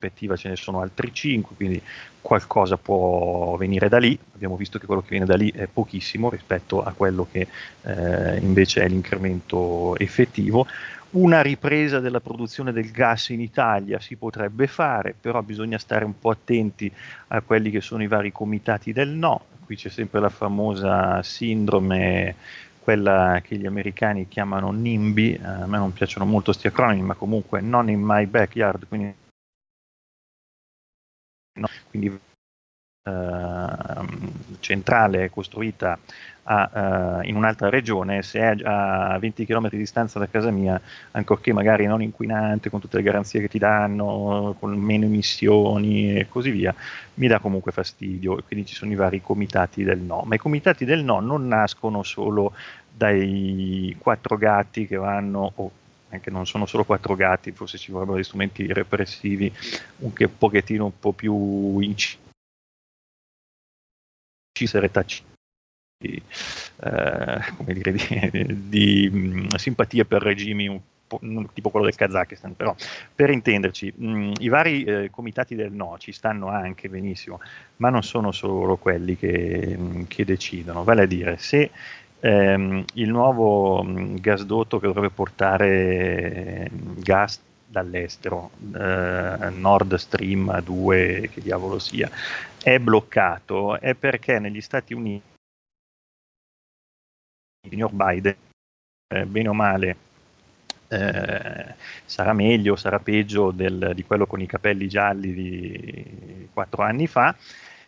prospettiva 0.00 0.34
ce 0.34 0.48
ne 0.48 0.56
sono 0.56 0.80
altri 0.80 1.12
5, 1.12 1.56
quindi 1.56 1.82
qualcosa 2.22 2.78
può 2.78 3.56
venire 3.56 3.88
da 3.90 3.98
lì. 3.98 4.18
Abbiamo 4.34 4.56
visto 4.56 4.78
che 4.78 4.86
quello 4.86 5.02
che 5.02 5.10
viene 5.10 5.26
da 5.26 5.36
lì 5.36 5.50
è 5.50 5.66
pochissimo 5.66 6.30
rispetto 6.30 6.82
a 6.82 6.92
quello 6.92 7.28
che 7.30 7.46
eh, 7.82 8.38
invece 8.38 8.82
è 8.82 8.88
l'incremento 8.88 9.96
effettivo. 9.98 10.66
Una 11.10 11.42
ripresa 11.42 11.98
della 11.98 12.20
produzione 12.20 12.72
del 12.72 12.90
gas 12.90 13.28
in 13.30 13.40
Italia 13.40 14.00
si 14.00 14.16
potrebbe 14.16 14.66
fare, 14.66 15.14
però 15.20 15.42
bisogna 15.42 15.76
stare 15.76 16.04
un 16.04 16.18
po' 16.18 16.30
attenti 16.30 16.90
a 17.28 17.40
quelli 17.42 17.70
che 17.70 17.80
sono 17.80 18.02
i 18.02 18.06
vari 18.06 18.32
comitati 18.32 18.92
del 18.92 19.08
no. 19.08 19.44
Qui 19.64 19.76
c'è 19.76 19.88
sempre 19.88 20.20
la 20.20 20.28
famosa 20.28 21.22
sindrome 21.22 22.36
quella 22.90 23.40
che 23.40 23.56
gli 23.56 23.66
americani 23.66 24.26
chiamano 24.26 24.72
NIMBY, 24.72 25.34
eh, 25.34 25.44
a 25.44 25.66
me 25.66 25.78
non 25.78 25.92
piacciono 25.92 26.24
molto 26.24 26.50
questi 26.50 26.66
acronimi, 26.66 27.02
ma 27.02 27.14
comunque 27.14 27.60
non 27.60 27.88
in 27.88 28.00
my 28.02 28.26
backyard, 28.26 28.88
quindi, 28.88 29.14
no, 31.60 31.68
quindi 31.88 32.08
eh, 32.08 33.59
centrale 34.60 35.30
costruita 35.30 35.98
a, 36.44 37.20
uh, 37.20 37.26
in 37.28 37.36
un'altra 37.36 37.68
regione, 37.68 38.22
se 38.22 38.40
è 38.40 38.56
a 38.64 39.16
20 39.18 39.46
km 39.46 39.68
di 39.68 39.76
distanza 39.76 40.18
da 40.18 40.28
casa 40.28 40.50
mia, 40.50 40.80
ancorché 41.12 41.52
magari 41.52 41.86
non 41.86 42.02
inquinante, 42.02 42.70
con 42.70 42.80
tutte 42.80 42.96
le 42.96 43.02
garanzie 43.02 43.40
che 43.40 43.48
ti 43.48 43.58
danno, 43.58 44.56
con 44.58 44.76
meno 44.76 45.04
emissioni 45.04 46.18
e 46.18 46.28
così 46.28 46.50
via, 46.50 46.74
mi 47.14 47.28
dà 47.28 47.38
comunque 47.38 47.72
fastidio 47.72 48.38
e 48.38 48.42
quindi 48.42 48.66
ci 48.66 48.74
sono 48.74 48.90
i 48.90 48.96
vari 48.96 49.20
comitati 49.20 49.84
del 49.84 49.98
no. 49.98 50.24
Ma 50.26 50.34
i 50.34 50.38
comitati 50.38 50.84
del 50.84 51.04
no 51.04 51.20
non 51.20 51.46
nascono 51.46 52.02
solo 52.02 52.52
dai 52.92 53.94
quattro 53.98 54.36
gatti 54.36 54.86
che 54.86 54.96
vanno, 54.96 55.52
o 55.54 55.70
anche 56.10 56.30
non 56.30 56.46
sono 56.46 56.66
solo 56.66 56.84
quattro 56.84 57.14
gatti, 57.14 57.52
forse 57.52 57.78
ci 57.78 57.92
vorrebbero 57.92 58.16
degli 58.16 58.26
strumenti 58.26 58.72
repressivi 58.72 59.52
un, 59.98 60.12
che, 60.12 60.24
un 60.24 60.36
pochettino 60.36 60.84
un 60.84 60.98
po' 60.98 61.12
più 61.12 61.78
incisi 64.60 64.90
taciti 64.90 65.28
di, 65.98 66.22
eh, 66.82 67.74
dire, 67.74 67.92
di, 67.92 68.68
di 68.68 69.10
mh, 69.10 69.56
simpatia 69.56 70.04
per 70.04 70.22
regimi 70.22 70.66
un 70.66 70.80
po', 71.06 71.20
tipo 71.52 71.70
quello 71.70 71.86
del 71.86 71.94
Kazakistan, 71.94 72.56
però 72.56 72.74
per 73.14 73.30
intenderci, 73.30 73.92
mh, 73.94 74.32
i 74.38 74.48
vari 74.48 74.84
eh, 74.84 75.10
comitati 75.10 75.54
del 75.54 75.72
no 75.72 75.96
ci 75.98 76.12
stanno 76.12 76.48
anche 76.48 76.88
benissimo, 76.88 77.40
ma 77.76 77.90
non 77.90 78.02
sono 78.02 78.32
solo 78.32 78.76
quelli 78.76 79.16
che, 79.16 79.76
mh, 79.76 80.06
che 80.08 80.24
decidono, 80.24 80.84
vale 80.84 81.02
a 81.02 81.06
dire 81.06 81.36
se 81.36 81.70
ehm, 82.20 82.84
il 82.94 83.10
nuovo 83.10 83.84
gasdotto 83.86 84.78
che 84.78 84.86
dovrebbe 84.86 85.10
portare 85.10 86.70
gas 86.96 87.40
dall'estero, 87.70 88.50
eh, 88.74 89.50
Nord 89.50 89.94
Stream 89.94 90.60
2, 90.60 91.30
che 91.32 91.40
diavolo 91.40 91.78
sia, 91.78 92.10
è 92.62 92.78
bloccato, 92.78 93.78
è 93.78 93.94
perché 93.94 94.38
negli 94.38 94.60
Stati 94.60 94.92
Uniti 94.92 95.22
signor 97.68 97.92
Biden, 97.92 98.36
eh, 99.14 99.26
bene 99.26 99.48
o 99.48 99.54
male, 99.54 99.96
eh, 100.88 101.74
sarà 102.04 102.32
meglio, 102.32 102.74
sarà 102.74 102.98
peggio 102.98 103.50
del, 103.52 103.92
di 103.94 104.04
quello 104.04 104.26
con 104.26 104.40
i 104.40 104.46
capelli 104.46 104.88
gialli 104.88 105.32
di 105.32 106.48
quattro 106.52 106.82
anni 106.82 107.06
fa, 107.06 107.36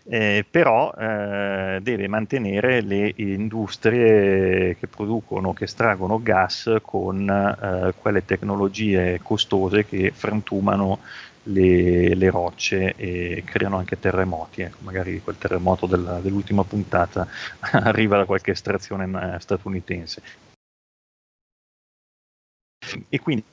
eh, 0.05 0.45
però 0.49 0.93
eh, 0.93 1.79
deve 1.83 2.09
mantenere 2.09 2.81
le 2.81 3.13
industrie 3.17 4.77
che 4.77 4.87
producono, 4.89 5.53
che 5.53 5.65
estraggono 5.65 6.21
gas 6.23 6.77
con 6.83 7.29
eh, 7.29 7.95
quelle 8.01 8.25
tecnologie 8.25 9.21
costose 9.23 9.87
che 9.87 10.11
frantumano 10.15 11.01
le, 11.45 12.15
le, 12.15 12.31
rocce 12.31 12.95
e 12.97 13.43
creano 13.45 13.79
anche 13.79 13.99
terremoti. 13.99 14.63
Ecco, 14.63 14.79
magari 14.81 15.21
quel 15.21 15.39
terremoto 15.39 15.87
della, 15.87 16.19
dell'ultima 16.21 16.65
puntata 16.65 17.27
arriva 17.73 18.17
da 18.19 18.25
qualche 18.25 18.53
estrazione 18.53 19.35
eh, 19.35 19.41
statunitense. 19.41 20.23
E 23.09 23.21
quindi 23.21 23.45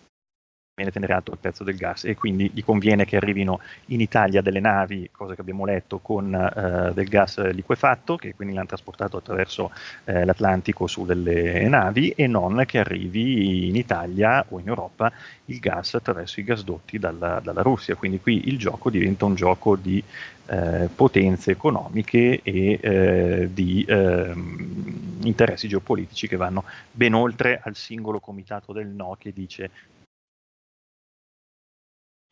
tenere 0.91 1.13
alto 1.13 1.31
il 1.31 1.37
prezzo 1.37 1.63
del 1.63 1.75
gas 1.75 2.05
e 2.05 2.15
quindi 2.15 2.49
gli 2.53 2.63
conviene 2.63 3.05
che 3.05 3.17
arrivino 3.17 3.59
in 3.87 4.01
Italia 4.01 4.41
delle 4.41 4.59
navi, 4.59 5.09
cosa 5.11 5.35
che 5.35 5.41
abbiamo 5.41 5.65
letto, 5.65 5.99
con 5.99 6.33
eh, 6.33 6.91
del 6.93 7.07
gas 7.07 7.39
liquefatto, 7.51 8.15
che 8.15 8.33
quindi 8.35 8.53
l'hanno 8.53 8.67
trasportato 8.67 9.17
attraverso 9.17 9.71
eh, 10.05 10.25
l'Atlantico 10.25 10.87
su 10.87 11.05
delle 11.05 11.67
navi 11.67 12.11
e 12.11 12.27
non 12.27 12.63
che 12.65 12.79
arrivi 12.79 13.67
in 13.67 13.75
Italia 13.75 14.45
o 14.49 14.59
in 14.59 14.67
Europa 14.67 15.11
il 15.45 15.59
gas 15.59 15.95
attraverso 15.95 16.39
i 16.39 16.43
gasdotti 16.43 16.97
dalla, 16.97 17.39
dalla 17.43 17.61
Russia. 17.61 17.95
Quindi 17.95 18.19
qui 18.19 18.47
il 18.47 18.57
gioco 18.57 18.89
diventa 18.89 19.25
un 19.25 19.35
gioco 19.35 19.75
di 19.75 20.03
eh, 20.51 20.89
potenze 20.93 21.51
economiche 21.51 22.41
e 22.41 22.79
eh, 22.81 23.49
di 23.53 23.85
ehm, 23.87 25.19
interessi 25.21 25.67
geopolitici 25.67 26.27
che 26.27 26.37
vanno 26.37 26.63
ben 26.91 27.13
oltre 27.13 27.61
al 27.63 27.75
singolo 27.75 28.19
comitato 28.19 28.73
del 28.73 28.87
no 28.87 29.15
che 29.19 29.31
dice 29.31 29.69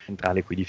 centrale 0.08 0.42
qui 0.42 0.56
di 0.56 0.66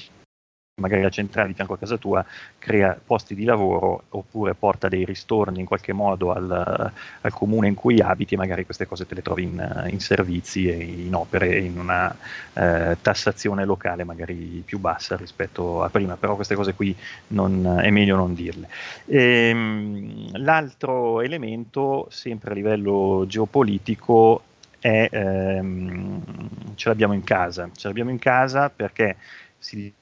magari 0.80 1.02
la 1.02 1.10
centrale 1.10 1.50
di 1.50 1.54
fianco 1.54 1.74
a 1.74 1.78
casa 1.78 1.98
tua 1.98 2.26
crea 2.58 3.00
posti 3.06 3.36
di 3.36 3.44
lavoro 3.44 4.04
oppure 4.10 4.56
porta 4.56 4.88
dei 4.88 5.06
ristorni 5.06 5.60
in 5.60 5.66
qualche 5.66 5.94
modo 5.94 6.32
al, 6.32 6.92
al 7.22 7.34
comune 7.34 7.68
in 7.68 7.76
cui 7.76 8.00
abiti 8.00 8.34
e 8.34 8.38
magari 8.38 8.66
queste 8.66 8.88
cose 8.88 9.06
te 9.06 9.16
le 9.16 9.22
trovi 9.22 9.44
in, 9.44 9.88
in 9.90 10.00
servizi 10.00 10.70
e 10.70 10.76
in 10.76 11.14
opere 11.14 11.60
in 11.60 11.78
una 11.78 12.16
eh, 12.54 12.98
tassazione 13.02 13.66
locale 13.66 14.04
magari 14.04 14.64
più 14.66 14.80
bassa 14.80 15.16
rispetto 15.16 15.84
a 15.84 15.90
prima, 15.90 16.16
però 16.16 16.36
queste 16.36 16.56
cose 16.56 16.74
qui 16.74 16.96
non, 17.28 17.80
è 17.82 17.90
meglio 17.90 18.16
non 18.16 18.34
dirle. 18.34 18.70
E, 19.06 19.50
ehm, 19.50 20.38
l'altro 20.38 21.22
elemento, 21.22 22.08
sempre 22.10 22.52
a 22.52 22.54
livello 22.54 23.26
geopolitico, 23.28 24.44
è, 24.80 25.10
ehm, 25.12 26.76
ce 26.76 26.90
l'abbiamo 26.90 27.14
in 27.14 27.24
casa, 27.24 27.70
ce 27.74 27.88
l'abbiamo 27.88 28.10
in 28.12 28.20
casa 28.20 28.70
perché 28.70 29.18
si 29.58 29.94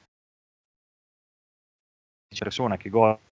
dice 2.29 2.43
persona 2.43 2.77
che 2.77 2.89
gode 2.89 3.26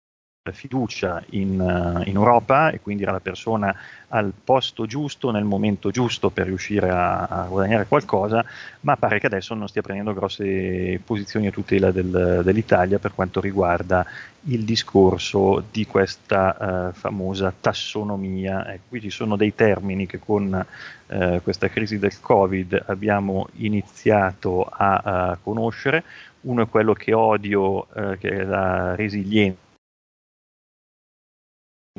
fiducia 0.53 1.23
in, 1.31 1.59
uh, 1.59 2.07
in, 2.07 2.17
Europa 2.17 2.69
e 2.69 2.81
quindi 2.81 3.03
era 3.03 3.13
la 3.13 3.21
persona 3.21 3.75
al 4.09 4.31
posto 4.45 4.85
giusto 4.85 5.31
nel 5.31 5.45
momento 5.45 5.91
giusto 5.91 6.29
per 6.29 6.47
riuscire 6.47 6.91
a, 6.91 7.23
a, 7.23 7.47
guadagnare 7.47 7.87
qualcosa, 7.87 8.45
ma 8.81 8.95
pare 8.97 9.19
che 9.21 9.27
adesso 9.27 9.55
non 9.55 9.69
stia 9.69 9.81
prendendo 9.81 10.13
grosse 10.13 11.01
posizioni 11.03 11.47
a 11.47 11.51
tutela 11.51 11.91
del, 11.91 12.43
dell'Italia 12.45 12.99
per 12.99 13.15
quanto 13.15 13.41
riguarda 13.41 14.05
il 14.43 14.65
discorso 14.65 15.65
di 15.71 15.87
questa 15.87 16.91
uh, 16.91 16.93
famosa 16.93 17.53
tassonomia. 17.59 18.71
Ecco, 18.71 18.83
qui 18.91 19.01
ci 19.01 19.11
sono 19.11 19.37
dei 19.37 19.55
termini 19.55 20.05
che 20.05 20.19
con 20.19 20.67
uh, 21.07 21.43
questa 21.43 21.69
crisi 21.69 21.99
del 21.99 22.21
Covid 22.21 22.85
abbiamo 22.89 23.49
iniziato 23.55 24.65
a, 24.65 24.97
a 24.97 25.39
conoscere. 25.43 26.05
Uno 26.43 26.65
è 26.65 26.69
quello 26.69 26.93
che 26.93 27.15
odio, 27.15 27.87
che 28.19 28.29
è 28.29 28.45
la 28.45 28.95
resilienza 28.95 29.64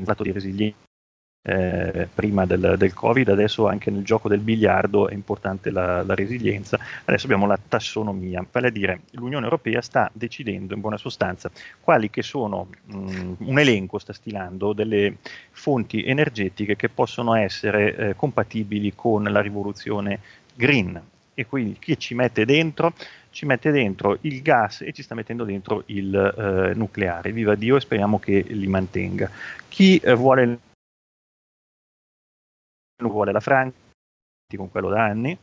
dato 0.04 0.24
di 0.24 0.32
resilienza 0.32 0.84
eh, 1.48 2.10
prima 2.14 2.46
del, 2.46 2.76
del, 2.78 2.94
Covid, 2.94 3.30
adesso 3.30 3.68
anche 3.68 3.92
nel 3.92 4.04
gioco 4.04 4.28
del 4.28 4.40
biliardo 4.40 5.08
è 5.08 5.14
importante 5.14 5.70
la, 5.70 6.04
la, 6.04 6.16
resilienza, 6.16 6.78
adesso 7.06 7.26
abbiamo 7.26 7.46
la 7.46 7.58
tassonomia, 7.66 8.46
vale 8.52 8.68
a 8.68 8.72
dire 8.72 9.02
l'Unione 9.12 9.46
Europea 9.46 9.80
sta 9.82 10.10
decidendo 10.12 10.74
in 10.74 10.82
buona 10.82 10.98
sostanza 10.98 11.52
quali 11.80 12.10
che 12.10 12.24
sono, 12.24 12.68
mh, 12.86 12.98
mm, 12.98 13.34
un 13.40 13.60
elenco 13.60 14.00
sta 14.00 14.12
stilando 14.12 14.74
delle 14.74 15.18
fonti 15.52 16.04
energetiche 16.04 16.76
che 16.76 16.90
possono 16.90 17.36
essere 17.36 17.96
eh, 17.96 18.16
compatibili 18.16 18.94
con 18.96 19.24
la 19.24 19.40
rivoluzione 19.40 20.20
green 20.56 21.00
e 21.36 21.46
quindi 21.46 21.78
chi 21.78 22.00
ci 22.00 22.16
mette 22.16 22.46
dentro 22.46 22.94
ci 23.36 23.46
mette 23.46 23.70
dentro 23.70 24.18
il 24.22 24.42
gas 24.42 24.82
e 24.82 24.94
ci 24.94 25.04
sta 25.04 25.14
mettendo 25.14 25.44
dentro 25.44 25.84
il 25.88 26.16
eh, 26.16 26.74
nucleare. 26.74 27.34
Viva 27.34 27.54
Dio 27.56 27.76
e 27.76 27.82
speriamo 27.82 28.18
che 28.18 28.40
li 28.40 28.68
mantenga. 28.68 29.30
Chi 29.68 29.98
eh, 29.98 30.14
vuole, 30.14 30.60
vuole 33.04 33.32
la 33.34 33.42
Francia, 33.42 33.76
con 34.56 34.72
quello 34.72 34.90
da 34.90 35.04
anni, 35.04 35.38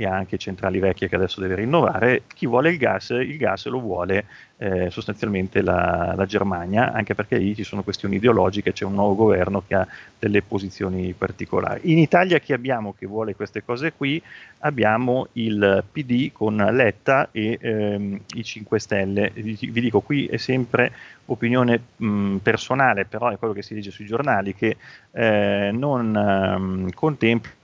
e 0.00 0.06
anche 0.06 0.38
centrali 0.38 0.78
vecchie 0.78 1.10
che 1.10 1.16
adesso 1.16 1.42
deve 1.42 1.56
rinnovare, 1.56 2.22
chi 2.34 2.46
vuole 2.46 2.70
il 2.70 2.78
gas, 2.78 3.10
il 3.10 3.36
gas 3.36 3.66
lo 3.66 3.80
vuole 3.80 4.24
eh, 4.56 4.88
sostanzialmente 4.90 5.60
la, 5.60 6.14
la, 6.16 6.24
Germania, 6.24 6.90
anche 6.92 7.14
perché 7.14 7.36
lì 7.36 7.54
ci 7.54 7.64
sono 7.64 7.82
questioni 7.82 8.16
ideologiche, 8.16 8.72
c'è 8.72 8.86
un 8.86 8.94
nuovo 8.94 9.14
governo 9.14 9.62
che 9.66 9.74
ha 9.74 9.86
delle 10.18 10.40
posizioni 10.40 11.12
particolari. 11.12 11.92
In 11.92 11.98
Italia 11.98 12.38
chi 12.38 12.54
abbiamo 12.54 12.94
che 12.98 13.04
vuole 13.04 13.34
queste 13.34 13.62
cose 13.62 13.92
qui? 13.92 14.22
Abbiamo 14.60 15.28
il 15.32 15.84
PD 15.92 16.32
con 16.32 16.56
Letta 16.56 17.28
e 17.30 17.58
ehm, 17.60 18.20
i 18.36 18.42
5 18.42 18.78
Stelle. 18.78 19.32
Vi, 19.34 19.70
dico, 19.70 20.00
qui 20.00 20.26
è 20.26 20.38
sempre 20.38 20.92
opinione 21.26 21.78
mh, 21.96 22.36
personale, 22.36 23.04
però 23.04 23.28
è 23.28 23.36
quello 23.36 23.52
che 23.52 23.62
si 23.62 23.74
legge 23.74 23.90
sui 23.90 24.06
giornali, 24.06 24.54
che 24.54 24.76
eh, 25.12 25.70
non 25.72 26.16
ehm, 26.16 26.90
contempla 26.92 27.58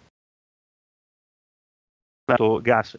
gas 2.63 2.97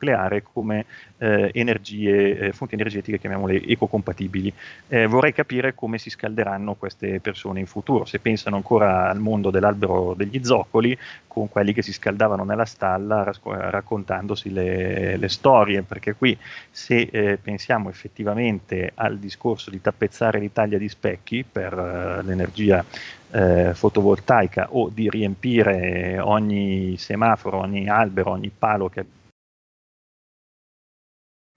nucleare 0.00 0.42
come 0.42 0.86
eh, 1.18 1.50
energie, 1.52 2.38
eh, 2.38 2.52
fonti 2.52 2.74
energetiche, 2.74 3.18
chiamiamole 3.18 3.62
ecocompatibili. 3.62 4.52
Eh, 4.88 5.06
vorrei 5.06 5.32
capire 5.34 5.74
come 5.74 5.98
si 5.98 6.08
scalderanno 6.08 6.74
queste 6.74 7.20
persone 7.20 7.60
in 7.60 7.66
futuro, 7.66 8.06
se 8.06 8.18
pensano 8.18 8.56
ancora 8.56 9.10
al 9.10 9.18
mondo 9.18 9.50
dell'albero 9.50 10.14
degli 10.16 10.42
zoccoli, 10.42 10.96
con 11.26 11.48
quelli 11.48 11.72
che 11.72 11.82
si 11.82 11.92
scaldavano 11.92 12.44
nella 12.44 12.64
stalla 12.64 13.22
rasco- 13.22 13.54
raccontandosi 13.54 14.50
le, 14.50 15.16
le, 15.16 15.28
storie, 15.28 15.82
perché 15.82 16.14
qui 16.14 16.36
se 16.70 17.08
eh, 17.10 17.38
pensiamo 17.40 17.90
effettivamente 17.90 18.92
al 18.94 19.18
discorso 19.18 19.70
di 19.70 19.80
tappezzare 19.80 20.40
l'Italia 20.40 20.78
di 20.78 20.88
specchi 20.88 21.44
per 21.44 21.72
eh, 21.72 22.22
l'energia 22.22 22.84
eh, 23.32 23.74
fotovoltaica 23.74 24.68
o 24.70 24.88
di 24.88 25.08
riempire 25.08 26.18
ogni 26.18 26.96
semaforo, 26.96 27.58
ogni 27.58 27.88
albero, 27.88 28.30
ogni 28.30 28.50
palo 28.56 28.88
che 28.88 29.04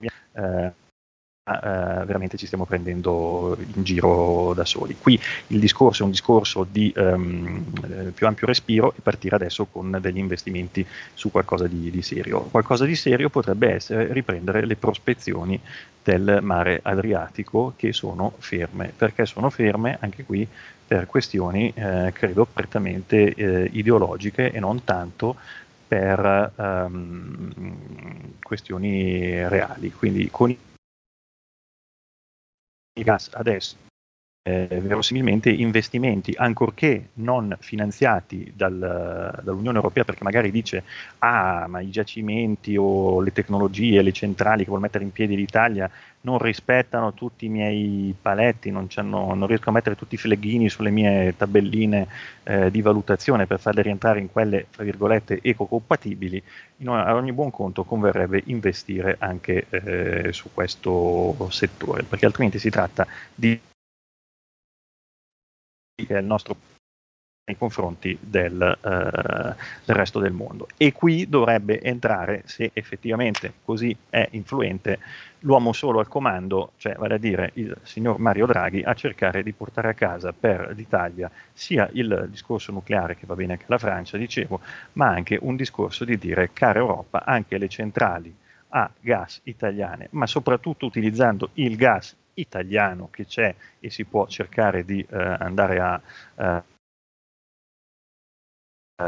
eh, 0.00 0.72
Uh, 1.46 2.06
veramente 2.06 2.38
ci 2.38 2.46
stiamo 2.46 2.64
prendendo 2.64 3.54
in 3.74 3.82
giro 3.82 4.54
da 4.54 4.64
soli. 4.64 4.96
Qui 4.98 5.20
il 5.48 5.60
discorso 5.60 6.00
è 6.00 6.06
un 6.06 6.10
discorso 6.10 6.66
di 6.66 6.90
um, 6.96 7.62
più 8.14 8.26
ampio 8.26 8.46
respiro 8.46 8.94
e 8.96 9.02
partire 9.02 9.36
adesso 9.36 9.66
con 9.66 9.98
degli 10.00 10.16
investimenti 10.16 10.86
su 11.12 11.30
qualcosa 11.30 11.66
di, 11.66 11.90
di, 11.90 12.00
serio. 12.00 12.44
Qualcosa 12.44 12.86
di 12.86 12.96
serio 12.96 13.28
potrebbe 13.28 13.74
essere 13.74 14.10
riprendere 14.10 14.64
le 14.64 14.76
prospezioni 14.76 15.60
del 16.02 16.38
mare 16.40 16.80
Adriatico 16.82 17.74
che 17.76 17.92
sono 17.92 18.32
ferme. 18.38 18.94
Perché 18.96 19.26
sono 19.26 19.50
ferme? 19.50 19.98
Anche 20.00 20.24
qui 20.24 20.48
per 20.86 21.06
questioni, 21.06 21.70
eh, 21.74 22.10
credo, 22.14 22.46
prettamente 22.46 23.34
eh, 23.34 23.68
ideologiche 23.70 24.50
e 24.50 24.60
non 24.60 24.82
tanto 24.84 25.36
per 25.94 26.52
um, 26.56 28.34
questioni 28.42 29.46
reali. 29.48 29.92
Quindi 29.92 30.28
con 30.28 30.50
il 30.50 30.58
gas 33.04 33.30
adesso 33.32 33.76
eh, 34.46 34.66
verosimilmente 34.68 35.48
investimenti, 35.48 36.34
ancorché 36.36 37.08
non 37.14 37.56
finanziati 37.60 38.52
dal, 38.54 39.40
dall'Unione 39.42 39.78
Europea, 39.78 40.04
perché 40.04 40.22
magari 40.22 40.50
dice, 40.50 40.84
ah, 41.20 41.64
ma 41.66 41.80
i 41.80 41.88
giacimenti 41.88 42.76
o 42.76 43.22
le 43.22 43.32
tecnologie, 43.32 44.02
le 44.02 44.12
centrali 44.12 44.62
che 44.62 44.68
vuole 44.68 44.82
mettere 44.82 45.04
in 45.04 45.12
piedi 45.12 45.34
l'Italia 45.34 45.90
non 46.22 46.38
rispettano 46.38 47.14
tutti 47.14 47.46
i 47.46 47.48
miei 47.48 48.14
paletti, 48.20 48.70
non, 48.70 48.86
non 48.96 49.46
riesco 49.46 49.70
a 49.70 49.72
mettere 49.72 49.96
tutti 49.96 50.14
i 50.16 50.18
fleghini 50.18 50.68
sulle 50.68 50.90
mie 50.90 51.34
tabelline 51.36 52.06
eh, 52.42 52.70
di 52.70 52.82
valutazione 52.82 53.46
per 53.46 53.60
farle 53.60 53.80
rientrare 53.80 54.20
in 54.20 54.30
quelle, 54.30 54.66
tra 54.70 54.84
virgolette, 54.84 55.40
ecocompatibili, 55.42 56.42
a 56.86 57.14
ogni 57.14 57.32
buon 57.32 57.50
conto 57.50 57.84
converrebbe 57.84 58.42
investire 58.46 59.16
anche 59.18 59.66
eh, 59.70 60.32
su 60.34 60.50
questo 60.52 61.48
settore, 61.50 62.02
perché 62.02 62.26
altrimenti 62.26 62.58
si 62.58 62.68
tratta 62.68 63.06
di 63.34 63.58
che 65.94 66.16
è 66.16 66.18
il 66.18 66.24
nostro 66.24 66.56
nei 67.46 67.58
confronti 67.58 68.16
del, 68.20 68.54
uh, 68.54 69.54
del, 69.84 69.96
resto 69.96 70.18
del 70.18 70.32
mondo. 70.32 70.66
E 70.78 70.92
qui 70.92 71.28
dovrebbe 71.28 71.80
entrare, 71.82 72.42
se 72.46 72.70
effettivamente 72.72 73.52
così 73.64 73.94
è 74.08 74.26
influente, 74.30 74.98
l'uomo 75.40 75.74
solo 75.74 76.00
al 76.00 76.08
comando, 76.08 76.72
cioè 76.78 76.94
vale 76.94 77.14
a 77.14 77.18
dire 77.18 77.50
il 77.54 77.76
signor 77.82 78.18
Mario 78.18 78.46
Draghi, 78.46 78.82
a 78.82 78.94
cercare 78.94 79.42
di 79.42 79.52
portare 79.52 79.90
a 79.90 79.94
casa 79.94 80.32
per 80.32 80.72
l'Italia 80.74 81.30
sia 81.52 81.86
il 81.92 82.28
discorso 82.30 82.72
nucleare 82.72 83.14
che 83.14 83.26
va 83.26 83.34
bene 83.34 83.52
anche 83.52 83.66
alla 83.68 83.78
Francia, 83.78 84.16
dicevo, 84.16 84.60
ma 84.94 85.08
anche 85.08 85.38
un 85.38 85.54
discorso 85.54 86.06
di 86.06 86.16
dire, 86.16 86.50
cara 86.54 86.78
Europa, 86.78 87.24
anche 87.26 87.58
le 87.58 87.68
centrali 87.68 88.34
a 88.68 88.90
gas 89.00 89.40
italiane, 89.44 90.08
ma 90.12 90.26
soprattutto 90.26 90.86
utilizzando 90.86 91.50
il 91.54 91.76
gas 91.76 92.16
italiano 92.34 93.08
che 93.10 93.26
c'è 93.26 93.54
e 93.78 93.90
si 93.90 94.04
può 94.04 94.26
cercare 94.26 94.84
di 94.84 95.04
eh, 95.08 95.16
andare 95.16 95.80
a, 95.80 96.00
eh, 96.36 96.62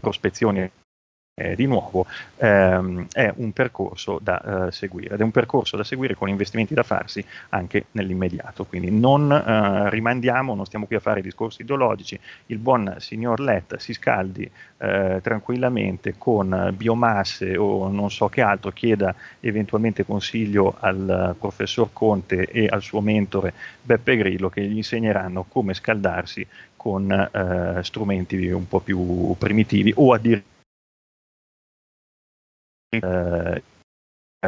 prospezioni 0.01 0.71
eh, 1.39 1.55
di 1.55 1.67
nuovo, 1.67 2.07
ehm, 2.39 3.09
è 3.13 3.31
un 3.37 3.53
percorso 3.53 4.19
da 4.23 4.69
eh, 4.69 4.73
seguire 4.73 5.15
ed 5.15 5.21
è 5.21 5.23
un 5.23 5.31
percorso 5.31 5.77
da 5.77 5.85
seguire 5.85 6.15
con 6.15 6.31
investimenti 6.31 6.73
da 6.73 6.83
farsi 6.83 7.23
anche 7.51 7.87
nell'immediato. 7.93 8.65
Quindi 8.65 8.91
non 8.91 9.31
eh, 9.31 9.91
rimandiamo, 9.91 10.55
non 10.55 10.65
stiamo 10.65 10.87
qui 10.87 10.97
a 10.97 11.01
fare 11.01 11.21
discorsi 11.21 11.61
ideologici. 11.61 12.19
Il 12.47 12.57
buon 12.57 12.97
signor 13.01 13.41
Lett 13.41 13.77
si 13.77 13.93
scaldi 13.93 14.51
eh, 14.79 15.21
tranquillamente 15.23 16.15
con 16.17 16.73
biomasse 16.75 17.55
o 17.59 17.89
non 17.89 18.11
so 18.11 18.29
che 18.29 18.41
altro, 18.41 18.71
chieda 18.71 19.15
eventualmente 19.41 20.07
consiglio 20.07 20.77
al 20.81 21.37
professor 21.39 21.91
Conte 21.93 22.47
e 22.47 22.67
al 22.67 22.81
suo 22.81 23.03
mentore 23.03 23.53
Beppe 23.83 24.17
Grillo 24.17 24.49
che 24.49 24.63
gli 24.63 24.77
insegneranno 24.77 25.45
come 25.47 25.75
scaldarsi 25.75 26.47
con 26.77 27.11
eh, 27.11 27.83
strumenti 27.83 28.49
un 28.49 28.67
po' 28.67 28.81
più 28.81 29.35
primitivi 29.37 29.93
o 29.97 30.15
addirittura 30.15 30.55
eh, 32.93 33.63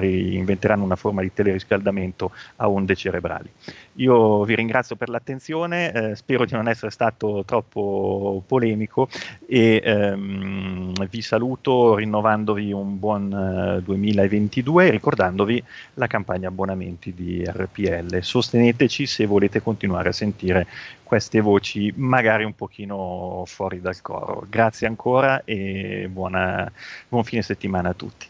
inventeranno 0.00 0.84
una 0.84 0.96
forma 0.96 1.22
di 1.22 1.32
teleriscaldamento 1.32 2.30
a 2.56 2.68
onde 2.68 2.94
cerebrali. 2.94 3.50
Io 3.94 4.44
vi 4.44 4.54
ringrazio 4.54 4.96
per 4.96 5.08
l'attenzione, 5.08 5.92
eh, 5.92 6.16
spero 6.16 6.44
di 6.44 6.52
non 6.52 6.68
essere 6.68 6.90
stato 6.90 7.42
troppo 7.44 8.42
polemico 8.46 9.08
e 9.46 9.80
ehm, 9.82 10.92
vi 11.08 11.22
saluto 11.22 11.96
rinnovandovi 11.96 12.70
un 12.72 12.98
buon 12.98 13.32
eh, 13.78 13.82
2022 13.82 14.86
e 14.86 14.90
ricordandovi 14.90 15.62
la 15.94 16.06
campagna 16.06 16.48
abbonamenti 16.48 17.14
di 17.14 17.42
RPL. 17.44 18.22
Sosteneteci 18.22 19.06
se 19.06 19.26
volete 19.26 19.62
continuare 19.62 20.10
a 20.10 20.12
sentire 20.12 20.66
queste 21.02 21.40
voci 21.40 21.92
magari 21.96 22.44
un 22.44 22.54
pochino 22.54 23.42
fuori 23.46 23.80
dal 23.80 24.00
coro. 24.02 24.44
Grazie 24.48 24.86
ancora 24.86 25.42
e 25.44 26.08
buona, 26.10 26.70
buon 27.08 27.24
fine 27.24 27.42
settimana 27.42 27.88
a 27.88 27.94
tutti. 27.94 28.26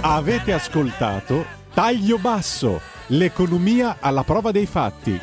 Avete 0.00 0.52
ascoltato 0.52 1.44
Taglio 1.72 2.18
Basso, 2.18 2.80
l'economia 3.08 3.96
alla 4.00 4.22
prova 4.22 4.50
dei 4.50 4.66
fatti 4.66 5.18